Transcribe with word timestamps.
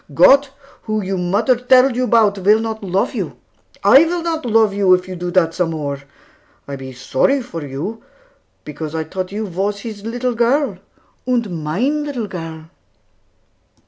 Gott, 0.15 0.49
who 0.81 0.99
you 1.03 1.15
mutter 1.15 1.55
telled 1.55 1.95
you 1.95 2.07
'bout, 2.07 2.39
will 2.39 2.59
not 2.59 2.83
love 2.83 3.13
you. 3.13 3.37
I 3.83 4.03
will 4.05 4.23
not 4.23 4.47
love 4.47 4.73
you, 4.73 4.95
if 4.95 5.07
you 5.07 5.15
do 5.15 5.29
dat 5.29 5.53
some 5.53 5.69
more. 5.69 5.99
I 6.67 6.75
be 6.75 6.91
sorry 6.91 7.39
for 7.43 7.63
you, 7.63 8.01
because 8.65 8.95
I 8.95 9.03
tought 9.03 9.31
you 9.31 9.45
vas 9.45 9.81
His 9.81 10.03
little 10.03 10.33
girl, 10.33 10.79
and 11.27 11.63
mine 11.63 12.03
little 12.03 12.25
girl." 12.25 12.71